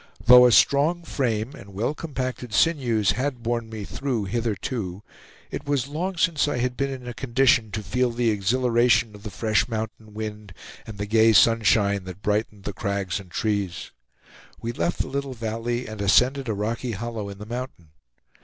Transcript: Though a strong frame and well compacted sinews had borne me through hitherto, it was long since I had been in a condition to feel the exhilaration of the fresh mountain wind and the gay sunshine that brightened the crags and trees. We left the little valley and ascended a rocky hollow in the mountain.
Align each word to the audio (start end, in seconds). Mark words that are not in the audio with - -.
Though 0.25 0.47
a 0.47 0.51
strong 0.51 1.03
frame 1.03 1.53
and 1.53 1.75
well 1.75 1.93
compacted 1.93 2.55
sinews 2.55 3.11
had 3.11 3.43
borne 3.43 3.69
me 3.69 3.83
through 3.83 4.23
hitherto, 4.23 5.03
it 5.51 5.67
was 5.67 5.87
long 5.87 6.17
since 6.17 6.47
I 6.47 6.57
had 6.57 6.75
been 6.75 6.89
in 6.89 7.07
a 7.07 7.13
condition 7.13 7.69
to 7.69 7.83
feel 7.83 8.09
the 8.09 8.31
exhilaration 8.31 9.13
of 9.13 9.21
the 9.21 9.29
fresh 9.29 9.67
mountain 9.67 10.15
wind 10.15 10.55
and 10.87 10.97
the 10.97 11.05
gay 11.05 11.33
sunshine 11.33 12.05
that 12.05 12.23
brightened 12.23 12.63
the 12.63 12.73
crags 12.73 13.19
and 13.19 13.29
trees. 13.29 13.91
We 14.59 14.71
left 14.71 14.97
the 14.97 15.07
little 15.07 15.35
valley 15.35 15.85
and 15.85 16.01
ascended 16.01 16.49
a 16.49 16.53
rocky 16.55 16.93
hollow 16.93 17.29
in 17.29 17.37
the 17.37 17.45
mountain. 17.45 17.89